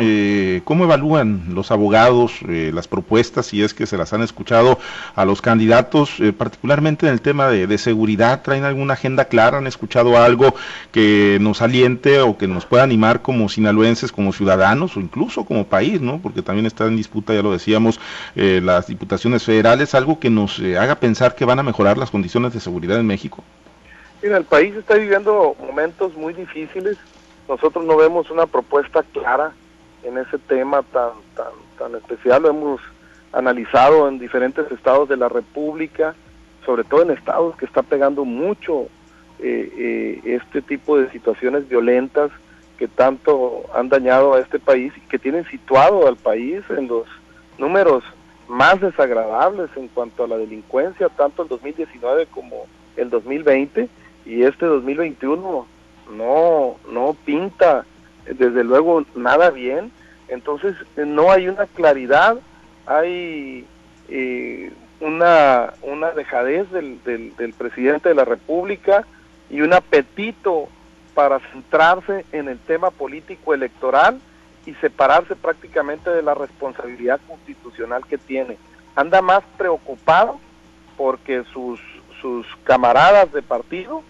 ¿cómo 0.65 0.85
evalúan 0.85 1.47
los 1.55 1.71
abogados 1.71 2.41
las 2.43 2.87
propuestas, 2.87 3.47
si 3.47 3.63
es 3.63 3.73
que 3.73 3.87
se 3.87 3.97
las 3.97 4.13
han 4.13 4.21
escuchado 4.21 4.79
a 5.15 5.25
los 5.25 5.41
candidatos, 5.41 6.19
particularmente 6.37 7.07
en 7.07 7.15
el 7.15 7.23
tema 7.23 7.49
de, 7.49 7.67
de 7.67 7.79
seguridad? 7.79 8.43
¿Traen 8.43 8.65
alguna 8.65 8.93
agenda 8.93 9.25
clara? 9.25 9.57
¿Han 9.57 9.67
escuchado 9.67 10.19
algo 10.19 10.55
que 10.91 11.39
nos 11.41 11.63
aliente 11.63 12.21
o 12.21 12.37
que 12.37 12.47
nos 12.47 12.67
pueda 12.67 12.83
animar 12.83 13.23
como 13.23 13.49
sinaloenses, 13.49 14.13
como 14.13 14.35
ciudadanos? 14.35 14.82
O 14.97 15.01
incluso 15.01 15.45
como 15.45 15.67
país, 15.67 16.01
¿no? 16.01 16.21
Porque 16.21 16.43
también 16.43 16.67
está 16.67 16.87
en 16.87 16.97
disputa, 16.97 17.35
ya 17.35 17.43
lo 17.43 17.53
decíamos, 17.53 18.01
eh, 18.35 18.61
las 18.63 18.87
diputaciones 18.87 19.45
federales, 19.45 19.95
algo 19.95 20.19
que 20.19 20.31
nos 20.31 20.59
eh, 20.59 20.79
haga 20.79 20.97
pensar 20.97 21.35
que 21.35 21.45
van 21.45 21.59
a 21.59 21.63
mejorar 21.63 21.99
las 21.99 22.11
condiciones 22.11 22.53
de 22.53 22.61
seguridad 22.61 22.99
en 22.99 23.07
México. 23.07 23.43
Mira, 24.23 24.37
el 24.37 24.45
país 24.45 24.75
está 24.75 24.95
viviendo 24.95 25.57
momentos 25.61 26.17
muy 26.17 26.33
difíciles. 26.33 26.97
Nosotros 27.49 27.85
no 27.85 27.97
vemos 27.97 28.31
una 28.31 28.47
propuesta 28.47 29.03
clara 29.13 29.53
en 30.05 30.19
ese 30.19 30.39
tema 30.39 30.83
tan, 30.83 31.11
tan, 31.37 31.53
tan 31.79 31.95
especial. 31.97 32.43
Lo 32.43 32.51
hemos 32.51 32.81
analizado 33.33 34.09
en 34.09 34.19
diferentes 34.19 34.71
estados 34.71 35.09
de 35.09 35.17
la 35.17 35.29
República, 35.29 36.15
sobre 36.65 36.85
todo 36.85 37.03
en 37.03 37.11
estados 37.11 37.57
que 37.57 37.65
está 37.65 37.83
pegando 37.83 38.25
mucho 38.25 38.87
eh, 39.41 40.21
este 40.25 40.63
tipo 40.63 40.99
de 40.99 41.11
situaciones 41.11 41.69
violentas 41.69 42.31
que 42.83 42.89
tanto 42.89 43.63
han 43.73 43.89
dañado 43.89 44.35
a 44.35 44.41
este 44.41 44.59
país 44.59 44.93
y 44.97 45.01
que 45.03 45.17
tienen 45.17 45.45
situado 45.45 46.09
al 46.09 46.17
país 46.17 46.65
en 46.69 46.89
los 46.89 47.07
números 47.57 48.03
más 48.49 48.81
desagradables 48.81 49.71
en 49.77 49.87
cuanto 49.87 50.25
a 50.25 50.27
la 50.27 50.37
delincuencia, 50.37 51.09
tanto 51.11 51.45
el 51.45 51.49
2019 51.49 52.27
como 52.27 52.67
el 52.97 53.09
2020 53.09 53.89
y 54.27 54.43
este 54.43 54.67
2021 54.67 55.65
no 56.17 56.77
no 56.91 57.17
pinta 57.25 57.87
desde 58.27 58.65
luego 58.65 59.05
nada 59.15 59.51
bien, 59.51 59.93
entonces 60.27 60.75
no 60.97 61.31
hay 61.31 61.47
una 61.47 61.67
claridad, 61.67 62.37
hay 62.87 63.65
eh, 64.09 64.73
una, 64.99 65.75
una 65.83 66.11
dejadez 66.11 66.69
del, 66.73 67.01
del, 67.05 67.37
del 67.37 67.53
presidente 67.53 68.09
de 68.09 68.17
la 68.17 68.25
República 68.25 69.07
y 69.51 69.61
un 69.61 69.73
apetito 69.73 70.69
para 71.15 71.41
centrarse 71.53 72.25
en 72.33 72.49
el 72.49 72.59
tema 72.59 72.91
político 72.91 73.55
electoral 73.55 74.21
y 74.67 74.75
separarse 74.75 75.37
prácticamente 75.37 76.11
de 76.11 76.23
la 76.23 76.35
responsabilidad 76.35 77.21
constitucional 77.27 78.07
que 78.07 78.19
tiene. 78.19 78.59
Anda 78.95 79.23
más 79.23 79.43
preocupado 79.57 80.39
porque 80.97 81.45
sus, 81.53 81.81
sus 82.21 82.47
camaradas 82.65 83.33
de 83.33 83.43
partido 83.43 84.03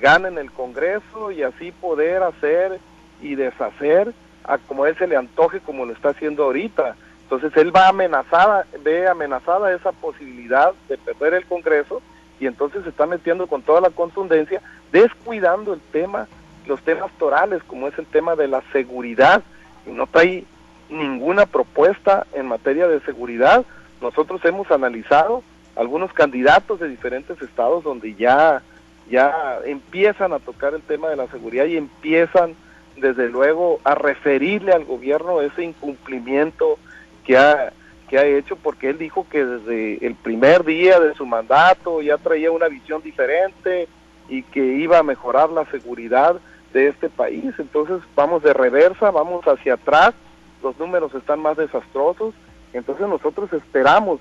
ganen 0.00 0.38
el 0.38 0.52
Congreso 0.52 1.30
y 1.30 1.42
así 1.42 1.72
poder 1.72 2.22
hacer 2.22 2.78
y 3.20 3.34
deshacer 3.34 4.12
a 4.44 4.58
como 4.58 4.86
él 4.86 4.96
se 4.96 5.06
le 5.06 5.16
antoje 5.16 5.60
como 5.60 5.84
lo 5.84 5.92
está 5.92 6.10
haciendo 6.10 6.44
ahorita. 6.44 6.96
Entonces 7.22 7.52
él 7.56 7.74
va 7.74 7.88
amenazada, 7.88 8.66
ve 8.84 9.08
amenazada 9.08 9.72
esa 9.74 9.90
posibilidad 9.92 10.72
de 10.88 10.96
perder 10.96 11.34
el 11.34 11.46
Congreso 11.46 12.00
y 12.38 12.46
entonces 12.46 12.84
se 12.84 12.90
está 12.90 13.06
metiendo 13.06 13.46
con 13.46 13.62
toda 13.62 13.80
la 13.80 13.90
contundencia, 13.90 14.60
descuidando 14.92 15.74
el 15.74 15.80
tema 15.92 16.28
los 16.66 16.80
temas 16.82 17.10
torales, 17.18 17.62
como 17.64 17.88
es 17.88 17.98
el 17.98 18.06
tema 18.06 18.36
de 18.36 18.48
la 18.48 18.62
seguridad, 18.72 19.42
y 19.86 19.90
no 19.90 20.06
trae 20.06 20.44
ninguna 20.88 21.46
propuesta 21.46 22.26
en 22.32 22.46
materia 22.46 22.88
de 22.88 23.00
seguridad. 23.00 23.64
Nosotros 24.00 24.44
hemos 24.44 24.70
analizado 24.70 25.42
algunos 25.74 26.12
candidatos 26.12 26.80
de 26.80 26.88
diferentes 26.88 27.40
estados 27.42 27.84
donde 27.84 28.14
ya, 28.14 28.62
ya 29.10 29.58
empiezan 29.64 30.32
a 30.32 30.38
tocar 30.38 30.74
el 30.74 30.82
tema 30.82 31.08
de 31.08 31.16
la 31.16 31.26
seguridad 31.28 31.66
y 31.66 31.76
empiezan 31.76 32.54
desde 32.96 33.28
luego 33.28 33.80
a 33.84 33.94
referirle 33.94 34.72
al 34.72 34.84
gobierno 34.84 35.42
ese 35.42 35.64
incumplimiento 35.64 36.78
que 37.24 37.36
ha, 37.36 37.72
que 38.08 38.18
ha 38.18 38.24
hecho 38.24 38.56
porque 38.56 38.88
él 38.90 38.98
dijo 38.98 39.26
que 39.28 39.44
desde 39.44 40.06
el 40.06 40.14
primer 40.14 40.64
día 40.64 40.98
de 40.98 41.14
su 41.14 41.26
mandato 41.26 42.00
ya 42.00 42.16
traía 42.16 42.50
una 42.50 42.68
visión 42.68 43.02
diferente 43.02 43.88
y 44.28 44.42
que 44.44 44.64
iba 44.64 44.98
a 44.98 45.02
mejorar 45.02 45.50
la 45.50 45.66
seguridad 45.66 46.36
de 46.72 46.88
este 46.88 47.08
país. 47.08 47.54
Entonces 47.58 47.98
vamos 48.14 48.42
de 48.42 48.52
reversa, 48.52 49.10
vamos 49.10 49.44
hacia 49.46 49.74
atrás, 49.74 50.14
los 50.62 50.78
números 50.78 51.14
están 51.14 51.40
más 51.40 51.56
desastrosos. 51.56 52.34
Entonces 52.72 53.06
nosotros 53.08 53.52
esperamos 53.52 54.20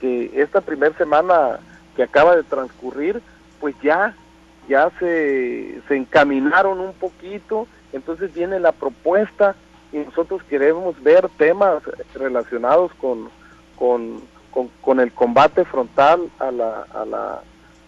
que 0.00 0.30
esta 0.34 0.60
primera 0.60 0.96
semana 0.96 1.60
que 1.94 2.02
acaba 2.02 2.34
de 2.36 2.42
transcurrir, 2.42 3.22
pues 3.60 3.74
ya, 3.82 4.14
ya 4.68 4.90
se, 4.98 5.80
se 5.86 5.96
encaminaron 5.96 6.80
un 6.80 6.92
poquito. 6.94 7.66
Entonces 7.92 8.32
viene 8.34 8.58
la 8.58 8.72
propuesta 8.72 9.54
y 9.92 9.98
nosotros 9.98 10.42
queremos 10.44 11.00
ver 11.02 11.28
temas 11.36 11.82
relacionados 12.14 12.92
con, 12.94 13.28
con, 13.78 14.22
con, 14.50 14.68
con 14.80 15.00
el 15.00 15.12
combate 15.12 15.64
frontal 15.64 16.30
a 16.38 16.50
la, 16.50 16.86
a 16.94 17.04
la, 17.04 17.42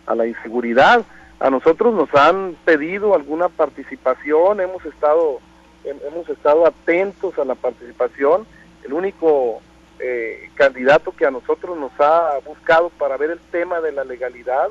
a 0.06 0.14
la 0.14 0.26
inseguridad 0.26 1.04
a 1.40 1.50
nosotros 1.50 1.94
nos 1.94 2.12
han 2.14 2.56
pedido 2.64 3.14
alguna 3.14 3.48
participación, 3.48 4.60
hemos 4.60 4.84
estado 4.84 5.40
hemos 5.84 6.28
estado 6.28 6.66
atentos 6.66 7.38
a 7.38 7.44
la 7.44 7.54
participación. 7.54 8.46
El 8.84 8.92
único 8.92 9.60
eh, 9.98 10.50
candidato 10.54 11.12
que 11.12 11.26
a 11.26 11.30
nosotros 11.30 11.78
nos 11.78 11.92
ha 11.98 12.38
buscado 12.44 12.90
para 12.90 13.16
ver 13.16 13.30
el 13.30 13.38
tema 13.50 13.80
de 13.80 13.92
la 13.92 14.04
legalidad 14.04 14.68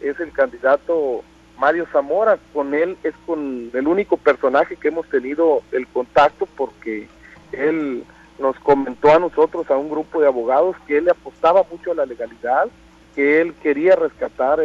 es 0.00 0.18
el 0.20 0.32
candidato 0.32 1.22
Mario 1.58 1.86
Zamora. 1.92 2.38
Con 2.52 2.74
él 2.74 2.96
es 3.02 3.14
con 3.26 3.70
el 3.72 3.88
único 3.88 4.16
personaje 4.16 4.76
que 4.76 4.88
hemos 4.88 5.08
tenido 5.08 5.62
el 5.72 5.86
contacto 5.86 6.46
porque 6.56 7.08
él 7.52 8.04
nos 8.38 8.58
comentó 8.58 9.12
a 9.12 9.18
nosotros, 9.18 9.70
a 9.70 9.76
un 9.76 9.88
grupo 9.88 10.20
de 10.20 10.26
abogados, 10.26 10.76
que 10.86 10.98
él 10.98 11.06
le 11.06 11.12
apostaba 11.12 11.64
mucho 11.70 11.92
a 11.92 11.94
la 11.94 12.06
legalidad, 12.06 12.68
que 13.16 13.40
él 13.40 13.54
quería 13.62 13.96
rescatar 13.96 14.60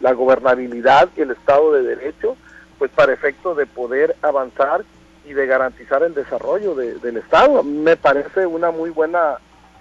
la 0.00 0.12
gobernabilidad 0.12 1.08
y 1.16 1.22
el 1.22 1.32
Estado 1.32 1.72
de 1.72 1.82
Derecho, 1.82 2.36
pues 2.78 2.92
para 2.92 3.12
efecto 3.12 3.56
de 3.56 3.66
poder 3.66 4.14
avanzar 4.22 4.84
y 5.26 5.32
de 5.32 5.46
garantizar 5.46 6.04
el 6.04 6.14
desarrollo 6.14 6.76
del 6.76 7.16
Estado. 7.16 7.64
Me 7.64 7.96
parece 7.96 8.46
una 8.46 8.70
muy 8.70 8.90
buena 8.90 9.38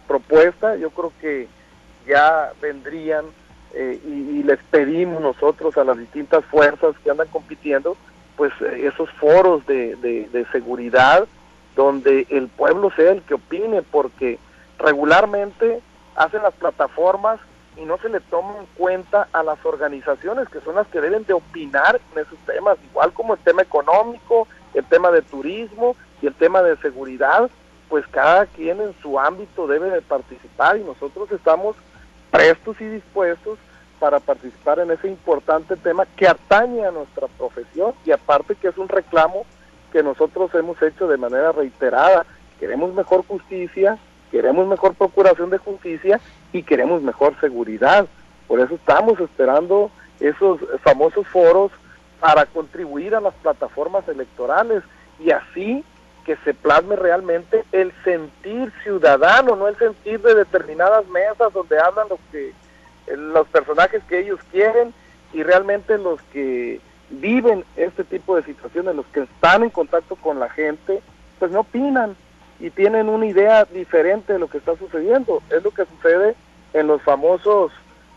propuesta, 0.08 0.76
yo 0.78 0.90
creo 0.90 1.14
que 1.22 1.48
ya 2.08 2.54
vendrían 2.60 3.26
eh, 3.74 4.00
y, 4.04 4.42
les 4.44 4.60
pedimos 4.72 5.22
nosotros 5.22 5.78
a 5.78 5.84
las 5.84 5.98
distintas 5.98 6.44
fuerzas 6.46 6.96
que 7.04 7.12
andan 7.12 7.28
compitiendo, 7.28 7.98
pues 8.36 8.52
eh, 8.62 8.88
esos 8.92 9.12
foros 9.12 9.66
de, 9.68 9.96
de 9.96 10.46
seguridad 10.52 11.28
donde 11.76 12.26
el 12.30 12.48
pueblo 12.48 12.90
sea 12.96 13.12
el 13.12 13.22
que 13.22 13.36
opine, 13.36 13.84
porque 13.84 14.40
regularmente 14.80 15.82
hacen 16.18 16.42
las 16.42 16.54
plataformas 16.56 17.40
y 17.78 17.86
no 17.86 17.98
se 18.00 18.10
le 18.10 18.20
toma 18.20 18.58
en 18.58 18.66
cuenta 18.78 19.28
a 19.32 19.44
las 19.44 19.64
organizaciones 19.64 20.50
que 20.50 20.60
son 20.62 20.76
las 20.76 20.88
que 20.88 21.00
deben 21.00 21.24
de 21.26 21.34
opinar 21.34 22.02
en 22.12 22.22
esos 22.22 22.40
temas, 22.40 22.78
igual 22.90 23.14
como 23.14 23.36
el 23.36 23.40
tema 23.40 23.62
económico, 23.62 24.48
el 24.74 24.84
tema 24.86 25.12
de 25.12 25.22
turismo 25.22 25.96
y 26.22 26.28
el 26.28 26.34
tema 26.34 26.64
de 26.64 26.76
seguridad, 26.78 27.50
pues 27.88 28.06
cada 28.08 28.48
quien 28.48 28.82
en 28.82 28.94
su 29.02 29.20
ámbito 29.20 29.68
debe 29.68 29.90
de 29.90 30.02
participar 30.02 30.78
y 30.78 30.84
nosotros 30.84 31.32
estamos 31.32 31.76
prestos 32.32 32.82
y 32.82 32.86
dispuestos 32.86 33.60
para 34.00 34.20
participar 34.20 34.80
en 34.80 34.92
ese 34.92 35.08
importante 35.08 35.76
tema 35.76 36.06
que 36.06 36.28
atañe 36.28 36.86
a 36.86 36.92
nuestra 36.92 37.28
profesión 37.28 37.94
y 38.06 38.12
aparte 38.12 38.56
que 38.56 38.68
es 38.68 38.78
un 38.78 38.90
reclamo 38.90 39.46
que 39.92 40.04
nosotros 40.04 40.54
hemos 40.56 40.82
hecho 40.82 41.08
de 41.08 41.18
manera 41.18 41.52
reiterada. 41.52 42.26
Queremos 42.60 42.94
mejor 42.94 43.26
justicia, 43.26 43.98
queremos 44.32 44.68
mejor 44.68 44.94
procuración 44.96 45.50
de 45.50 45.58
justicia 45.58 46.20
y 46.54 46.64
queremos 46.64 47.02
mejor 47.02 47.40
seguridad. 47.40 48.08
Por 48.48 48.60
eso 48.60 48.76
estamos 48.76 49.20
esperando 49.20 49.92
esos 50.20 50.60
famosos 50.84 51.28
foros 51.28 51.72
para 52.20 52.46
contribuir 52.46 53.16
a 53.16 53.22
las 53.22 53.34
plataformas 53.36 54.08
electorales 54.08 54.84
y 55.20 55.32
así 55.32 55.84
que 56.26 56.36
se 56.44 56.54
plasme 56.54 56.96
realmente 56.96 57.64
el 57.72 57.94
sentir 58.04 58.72
ciudadano, 58.84 59.56
no 59.56 59.68
el 59.68 59.78
sentir 59.78 60.22
de 60.22 60.36
determinadas 60.36 61.08
mesas 61.08 61.54
donde 61.54 61.80
hablan 61.80 62.10
los 62.10 62.20
que 62.32 62.54
los 63.16 63.48
personajes 63.48 64.04
que 64.10 64.20
ellos 64.20 64.40
quieren 64.52 64.94
y 65.34 65.44
realmente 65.44 65.98
los 65.98 66.22
que 66.34 66.82
viven 67.10 67.64
este 67.78 68.04
tipo 68.04 68.36
de 68.36 68.44
situaciones, 68.44 68.96
los 68.96 69.06
que 69.08 69.22
están 69.22 69.64
en 69.64 69.70
contacto 69.70 70.18
con 70.18 70.40
la 70.40 70.50
gente, 70.50 71.02
pues 71.40 71.52
no 71.52 71.62
opinan 71.62 72.18
y 72.60 72.70
tienen 72.72 73.10
una 73.10 73.26
idea 73.26 73.66
diferente 73.66 74.34
de 74.34 74.40
lo 74.40 74.50
que 74.50 74.58
está 74.58 74.76
sucediendo. 74.78 75.42
Es 75.50 75.64
lo 75.64 75.72
que 75.72 75.86
sucede 75.86 76.36
en 76.74 76.88
los 76.88 77.02
famosos 77.04 77.72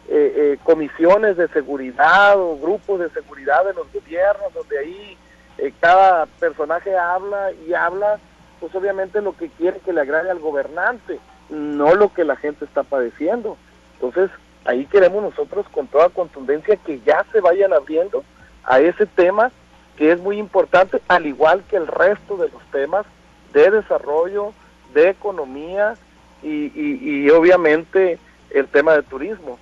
eh, 0.08 0.34
eh, 0.36 0.58
comisiones 0.62 1.36
de 1.36 1.48
seguridad 1.48 2.38
o 2.38 2.58
grupos 2.58 3.00
de 3.00 3.10
seguridad 3.10 3.64
de 3.64 3.74
los 3.74 3.92
gobiernos, 3.92 4.52
donde 4.54 4.78
ahí 4.78 5.16
eh, 5.58 5.72
cada 5.80 6.26
personaje 6.26 6.96
habla 6.96 7.52
y 7.66 7.74
habla, 7.74 8.18
pues 8.60 8.74
obviamente 8.74 9.20
lo 9.20 9.36
que 9.36 9.48
quiere 9.50 9.80
que 9.80 9.92
le 9.92 10.00
agrade 10.00 10.30
al 10.30 10.38
gobernante, 10.38 11.20
no 11.50 11.94
lo 11.94 12.12
que 12.12 12.24
la 12.24 12.36
gente 12.36 12.64
está 12.64 12.82
padeciendo. 12.82 13.56
Entonces, 13.94 14.30
ahí 14.64 14.86
queremos 14.86 15.22
nosotros 15.22 15.66
con 15.70 15.86
toda 15.86 16.08
contundencia 16.08 16.76
que 16.76 17.00
ya 17.00 17.24
se 17.32 17.40
vayan 17.40 17.72
abriendo 17.72 18.24
a 18.64 18.80
ese 18.80 19.06
tema 19.06 19.52
que 19.96 20.12
es 20.12 20.20
muy 20.20 20.38
importante, 20.38 21.02
al 21.08 21.26
igual 21.26 21.62
que 21.68 21.76
el 21.76 21.86
resto 21.86 22.36
de 22.38 22.48
los 22.48 22.62
temas 22.72 23.04
de 23.52 23.70
desarrollo, 23.70 24.52
de 24.94 25.10
economía 25.10 25.94
y, 26.42 26.70
y 26.74 27.30
obviamente 27.30 28.18
el 28.50 28.66
tema 28.68 28.94
de 28.94 29.02
turismo. 29.02 29.58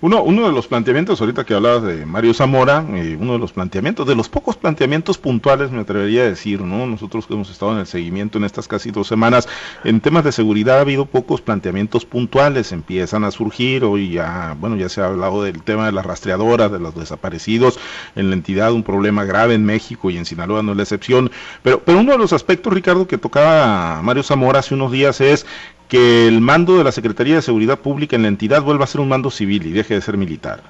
Uno, 0.00 0.22
uno 0.22 0.46
de 0.46 0.52
los 0.52 0.66
planteamientos, 0.66 1.20
ahorita 1.20 1.44
que 1.44 1.54
hablabas 1.54 1.84
de 1.84 2.04
Mario 2.04 2.34
Zamora, 2.34 2.84
eh, 2.90 3.16
uno 3.20 3.34
de 3.34 3.38
los 3.38 3.52
planteamientos, 3.52 4.06
de 4.06 4.16
los 4.16 4.28
pocos 4.28 4.56
planteamientos 4.56 5.16
puntuales, 5.16 5.70
me 5.70 5.80
atrevería 5.80 6.22
a 6.22 6.24
decir, 6.24 6.60
¿no? 6.60 6.86
Nosotros 6.86 7.26
que 7.26 7.34
hemos 7.34 7.48
estado 7.48 7.72
en 7.72 7.78
el 7.78 7.86
seguimiento 7.86 8.38
en 8.38 8.44
estas 8.44 8.66
casi 8.66 8.90
dos 8.90 9.06
semanas, 9.06 9.48
en 9.84 10.00
temas 10.00 10.24
de 10.24 10.32
seguridad 10.32 10.78
ha 10.78 10.80
habido 10.80 11.06
pocos 11.06 11.40
planteamientos 11.40 12.04
puntuales, 12.04 12.72
empiezan 12.72 13.22
a 13.22 13.30
surgir, 13.30 13.84
hoy 13.84 14.10
ya, 14.10 14.56
bueno, 14.58 14.76
ya 14.76 14.88
se 14.88 15.02
ha 15.02 15.06
hablado 15.06 15.44
del 15.44 15.62
tema 15.62 15.86
de 15.86 15.92
las 15.92 16.04
rastreadoras, 16.04 16.72
de 16.72 16.80
los 16.80 16.96
desaparecidos, 16.96 17.78
en 18.16 18.30
la 18.30 18.36
entidad 18.36 18.72
un 18.72 18.82
problema 18.82 19.24
grave 19.24 19.54
en 19.54 19.64
México 19.64 20.10
y 20.10 20.18
en 20.18 20.24
Sinaloa 20.24 20.64
no 20.64 20.72
es 20.72 20.76
la 20.76 20.82
excepción, 20.82 21.30
pero, 21.62 21.80
pero 21.80 22.00
uno 22.00 22.12
de 22.12 22.18
los 22.18 22.32
aspectos, 22.32 22.72
Ricardo, 22.72 23.06
que 23.06 23.18
tocaba 23.18 24.02
Mario 24.02 24.24
Zamora 24.24 24.58
hace 24.58 24.74
unos 24.74 24.90
días 24.90 25.20
es 25.20 25.46
que 25.88 26.28
el 26.28 26.40
mando 26.40 26.76
de 26.76 26.84
la 26.84 26.92
Secretaría 26.92 27.36
de 27.36 27.42
Seguridad 27.42 27.78
Pública 27.78 28.14
en 28.14 28.22
la 28.22 28.28
entidad 28.28 28.62
vuelva 28.62 28.84
a 28.84 28.88
ser 28.88 29.00
un 29.00 29.08
mando 29.08 29.30
civil 29.30 29.66
y 29.66 29.72
deje 29.72 29.94
de 29.94 30.00
ser 30.00 30.16
militar. 30.16 30.60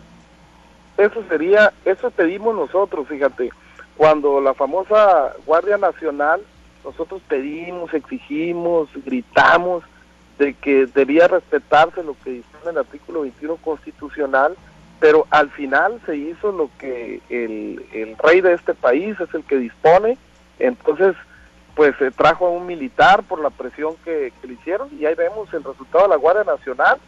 Eso 0.97 1.23
sería, 1.29 1.73
eso 1.85 2.11
pedimos 2.11 2.55
nosotros, 2.55 3.07
fíjate, 3.09 3.51
cuando 3.97 4.41
la 4.41 4.55
famosa 4.55 5.35
Guardia 5.45 5.77
Nacional, 5.77 6.41
nosotros 6.85 7.21
pedimos, 7.29 7.93
exigimos, 7.93 8.89
gritamos 9.05 9.83
de 10.39 10.55
que 10.55 10.87
debía 10.87 11.27
respetarse 11.27 12.03
lo 12.05 12.17
que 12.23 12.31
dice 12.31 12.49
el 12.69 12.79
artículo 12.79 13.23
21 13.23 13.57
constitucional, 13.57 14.55
pero 15.01 15.27
al 15.31 15.51
final 15.51 16.01
se 16.07 16.17
hizo 16.17 16.53
lo 16.53 16.71
que 16.79 17.21
el, 17.29 17.85
el 17.93 18.17
rey 18.19 18.41
de 18.41 18.55
este 18.55 18.75
país 18.75 19.19
es 19.21 19.33
el 19.35 19.43
que 19.45 19.57
dispone, 19.57 20.17
entonces 20.59 21.17
pues 21.79 21.95
se 21.97 22.11
trajo 22.11 22.49
a 22.49 22.51
un 22.51 22.67
militar 22.67 23.23
por 23.23 23.41
la 23.41 23.51
presión 23.51 23.95
que, 24.05 24.33
le 24.43 24.53
hicieron 24.55 24.89
y 24.99 25.07
ahí 25.07 25.15
vemos 25.15 25.55
el 25.55 25.63
resultado 25.63 26.07
de 26.07 26.09
la 26.09 26.17
Guardia 26.17 26.43
Nacional 26.43 26.99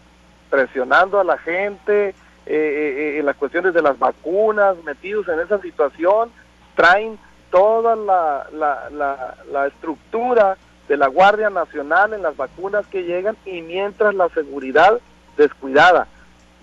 presionando 0.49 1.19
a 1.19 1.25
la 1.25 1.39
gente 1.39 2.11
eh, 2.11 2.15
eh, 2.47 2.55
eh, 2.55 3.19
en 3.19 3.27
las 3.27 3.35
cuestiones 3.35 3.75
de 3.75 3.83
las 3.83 3.99
vacunas, 3.99 4.77
metidos 4.85 5.27
en 5.27 5.41
esa 5.41 5.61
situación, 5.61 6.31
traen 6.77 7.19
toda 7.51 7.97
la, 7.97 8.47
la, 8.53 9.35
la, 9.51 9.67
estructura 9.67 10.57
de 10.87 10.97
la 10.97 11.09
Guardia 11.09 11.51
Nacional 11.51 12.15
en 12.15 12.23
las 12.23 12.37
vacunas 12.37 12.87
que 12.87 13.03
llegan 13.03 13.37
y 13.45 13.63
mientras 13.63 14.15
la 14.15 14.29
seguridad 14.29 15.01
descuidada. 15.37 16.07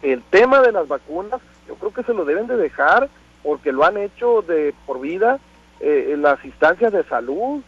El 0.01 0.23
tema 0.23 0.61
de 0.61 0.71
las 0.71 0.87
vacunas 0.87 1.41
yo 1.67 1.75
creo 1.75 1.93
que 1.93 2.03
se 2.03 2.13
lo 2.13 2.23
deben 2.23 2.47
de 2.47 2.55
dejar 2.55 3.09
porque 3.43 3.73
lo 3.73 3.83
han 3.83 3.97
hecho 3.97 4.43
de 4.43 4.73
por 4.85 5.01
vida 5.01 5.39
en 5.81 6.21
las 6.21 6.43
instancias 6.45 6.93
de 6.93 7.03
salud, 7.03 7.61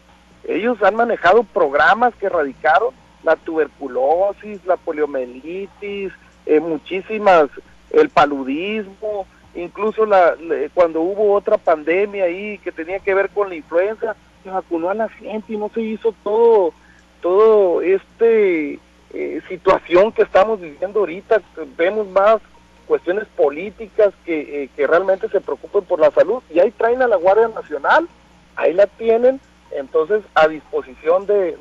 ellos 0.45 0.81
han 0.83 0.95
manejado 0.95 1.43
programas 1.43 2.15
que 2.15 2.27
erradicaron 2.27 2.93
la 3.23 3.35
tuberculosis, 3.35 4.65
la 4.65 4.77
poliomielitis, 4.77 6.11
eh, 6.45 6.59
muchísimas, 6.59 7.49
el 7.91 8.09
paludismo, 8.09 9.27
incluso 9.55 10.05
la, 10.05 10.35
cuando 10.73 11.01
hubo 11.01 11.33
otra 11.33 11.57
pandemia 11.57 12.25
ahí 12.25 12.57
que 12.59 12.71
tenía 12.71 12.99
que 12.99 13.13
ver 13.13 13.29
con 13.29 13.49
la 13.49 13.55
influenza, 13.55 14.15
se 14.43 14.49
vacunó 14.49 14.89
a 14.89 14.93
la 14.93 15.09
gente 15.09 15.53
y 15.53 15.57
no 15.57 15.69
se 15.73 15.81
hizo 15.81 16.13
todo, 16.23 16.73
todo 17.21 17.81
este 17.81 18.79
eh, 19.13 19.41
situación 19.49 20.11
que 20.11 20.21
estamos 20.21 20.61
viviendo 20.61 20.99
ahorita. 20.99 21.41
Vemos 21.77 22.07
más 22.07 22.39
cuestiones 22.87 23.25
políticas 23.35 24.13
que, 24.25 24.63
eh, 24.63 24.69
que 24.75 24.87
realmente 24.87 25.29
se 25.29 25.41
preocupen 25.41 25.83
por 25.83 25.99
la 25.99 26.11
salud 26.11 26.41
y 26.49 26.59
ahí 26.59 26.71
traen 26.71 27.01
a 27.01 27.07
la 27.07 27.17
Guardia 27.17 27.47
Nacional, 27.49 28.07
ahí 28.55 28.73
la 28.73 28.87
tienen 28.87 29.39
entonces 29.71 30.23
a 30.33 30.47
disposición 30.47 31.25
de, 31.25 31.57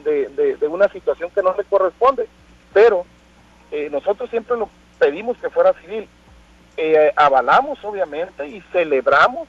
de, 0.59 0.68
una 0.68 0.88
situación 0.88 1.31
que 1.31 1.42
no 1.42 1.55
le 1.57 1.64
corresponde. 1.64 2.29
Pero 2.73 3.05
eh, 3.71 3.88
nosotros 3.90 4.31
siempre 4.31 4.57
lo 4.57 4.68
pedimos 4.99 5.37
que 5.38 5.51
fuera 5.51 5.73
civil. 5.75 6.09
Eh, 6.77 7.12
avalamos 7.16 7.79
obviamente 7.83 8.47
y 8.47 8.61
celebramos, 8.73 9.49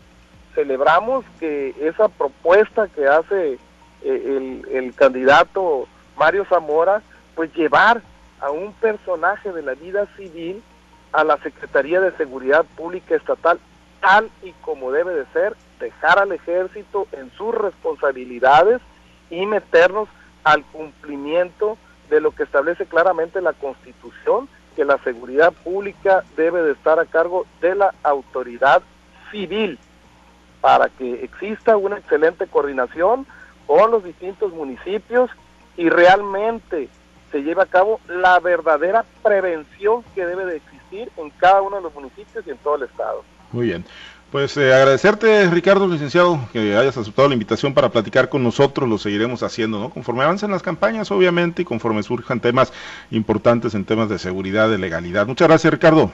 celebramos 0.55 1.25
que 1.39 1.75
esa 1.79 2.07
propuesta 2.07 2.87
que 2.87 3.07
hace 3.07 3.53
eh, 3.53 3.59
el, 4.03 4.67
el 4.71 4.95
candidato 4.95 5.87
Mario 6.17 6.45
Zamora, 6.45 7.01
pues 7.35 7.53
llevar 7.53 8.01
a 8.39 8.51
un 8.51 8.73
personaje 8.73 9.51
de 9.51 9.61
la 9.61 9.73
vida 9.75 10.07
civil 10.17 10.63
a 11.11 11.23
la 11.23 11.37
Secretaría 11.37 12.01
de 12.01 12.11
Seguridad 12.17 12.65
Pública 12.75 13.15
Estatal 13.15 13.59
tal 14.01 14.29
y 14.43 14.51
como 14.61 14.91
debe 14.91 15.13
de 15.13 15.25
ser 15.33 15.55
dejar 15.79 16.19
al 16.19 16.31
ejército 16.31 17.07
en 17.11 17.31
sus 17.31 17.53
responsabilidades 17.53 18.81
y 19.29 19.45
meternos 19.45 20.09
al 20.43 20.63
cumplimiento 20.65 21.77
de 22.09 22.21
lo 22.21 22.31
que 22.31 22.43
establece 22.43 22.85
claramente 22.85 23.41
la 23.41 23.53
Constitución, 23.53 24.49
que 24.75 24.85
la 24.85 24.97
seguridad 24.99 25.53
pública 25.53 26.23
debe 26.35 26.61
de 26.61 26.71
estar 26.71 26.99
a 26.99 27.05
cargo 27.05 27.45
de 27.61 27.75
la 27.75 27.93
autoridad 28.03 28.81
civil 29.31 29.77
para 30.61 30.89
que 30.89 31.23
exista 31.23 31.77
una 31.77 31.97
excelente 31.97 32.47
coordinación 32.47 33.25
con 33.67 33.91
los 33.91 34.03
distintos 34.03 34.51
municipios 34.51 35.29
y 35.77 35.89
realmente 35.89 36.89
se 37.31 37.43
lleve 37.43 37.61
a 37.61 37.67
cabo 37.67 37.99
la 38.07 38.39
verdadera 38.39 39.05
prevención 39.21 40.03
que 40.15 40.25
debe 40.25 40.45
de 40.45 40.57
existir 40.57 41.11
en 41.17 41.29
cada 41.31 41.61
uno 41.61 41.77
de 41.77 41.83
los 41.83 41.93
municipios 41.93 42.45
y 42.45 42.49
en 42.49 42.57
todo 42.57 42.75
el 42.75 42.83
estado. 42.83 43.23
Muy 43.51 43.67
bien. 43.67 43.85
Pues 44.31 44.55
eh, 44.57 44.71
agradecerte, 44.71 45.49
Ricardo, 45.49 45.87
licenciado, 45.87 46.39
que 46.53 46.77
hayas 46.77 46.95
aceptado 46.95 47.27
la 47.27 47.33
invitación 47.33 47.73
para 47.73 47.89
platicar 47.89 48.29
con 48.29 48.43
nosotros, 48.43 48.87
lo 48.87 48.99
seguiremos 48.99 49.41
haciendo, 49.41 49.79
¿no? 49.79 49.89
Conforme 49.89 50.23
avancen 50.23 50.51
las 50.51 50.61
campañas, 50.61 51.09
obviamente, 51.09 51.63
y 51.63 51.65
conforme 51.65 52.03
surjan 52.03 52.39
temas 52.39 52.71
importantes 53.09 53.73
en 53.73 53.85
temas 53.85 54.07
de 54.07 54.19
seguridad, 54.19 54.69
de 54.69 54.77
legalidad. 54.77 55.25
Muchas 55.25 55.47
gracias, 55.47 55.73
Ricardo. 55.73 56.11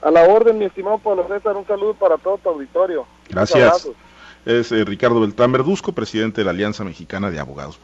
A 0.00 0.10
la 0.10 0.22
orden, 0.22 0.58
mi 0.58 0.64
estimado 0.64 0.98
Pablo 0.98 1.26
César, 1.28 1.54
un 1.54 1.66
saludo 1.66 1.92
para 1.92 2.16
todo 2.16 2.38
tu 2.38 2.48
auditorio. 2.48 3.04
Gracias. 3.28 3.90
Es 4.46 4.72
eh, 4.72 4.82
Ricardo 4.86 5.20
Beltrán 5.20 5.52
Verduzco, 5.52 5.92
presidente 5.92 6.40
de 6.40 6.46
la 6.46 6.52
Alianza 6.52 6.82
Mexicana 6.82 7.30
de 7.30 7.40
Abogados. 7.40 7.78